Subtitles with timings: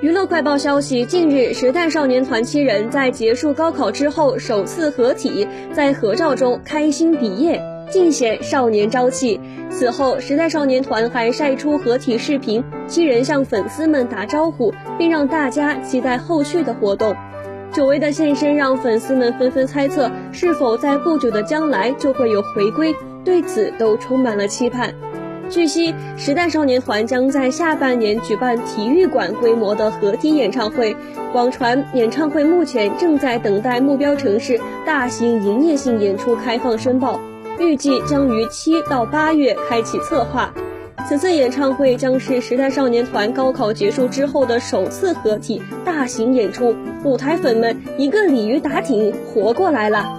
[0.00, 7.60] 娱乐快报消息：近日，时代少年团七人在结束高考之后首次合体，在合照中开心毕业，
[7.90, 9.38] 尽显少年朝气。
[9.68, 17.14] 此后，时代少年团还晒出合体视频，七人向粉丝们打招呼，并让大家期待后续的活动。
[17.70, 24.94] 久违的现身让粉丝们纷纷猜测，是否在不久的将来就会有回归，对此都充满了期盼。
[25.50, 30.96] 据悉，时代少年团将在下半年举办体育馆规模的合体演唱会。
[31.34, 37.20] 网传演唱会目前正在等待目标城市大型营业性演出开放申报，
[37.58, 40.54] 预计将于七到八月开启策划。
[41.08, 50.16] 此次演唱会将是时代少年团高考结束之后的首次合体大型演出，舞台粉们一个鲤鱼打挺，活过来了。